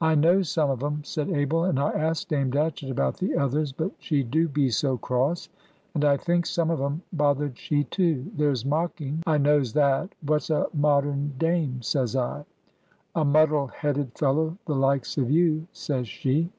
"I 0.00 0.14
knows 0.14 0.48
some 0.50 0.70
of 0.70 0.84
'em," 0.84 1.02
said 1.02 1.28
Abel, 1.30 1.64
"and 1.64 1.80
I 1.80 1.90
asked 1.90 2.28
Dame 2.28 2.48
Datchett 2.52 2.92
about 2.92 3.16
the 3.16 3.34
others, 3.34 3.72
but 3.72 3.90
she 3.98 4.22
do 4.22 4.46
be 4.46 4.70
so 4.70 4.96
cross; 4.98 5.48
and 5.94 6.04
I 6.04 6.16
thinks 6.16 6.48
some 6.50 6.70
of 6.70 6.80
'em 6.80 7.02
bothered 7.12 7.58
she 7.58 7.82
too. 7.82 8.30
There's 8.36 8.64
mocking. 8.64 9.20
I 9.26 9.38
knows 9.38 9.72
that. 9.72 10.14
'What's 10.24 10.48
a 10.50 10.68
modern, 10.72 11.32
Dame?' 11.38 11.82
says 11.82 12.14
I. 12.14 12.44
'A 13.16 13.24
muddle 13.24 13.66
headed 13.66 14.16
fellow 14.16 14.56
the 14.64 14.76
likes 14.76 15.18
of 15.18 15.28
you,' 15.28 15.66
says 15.72 16.06
she. 16.06 16.50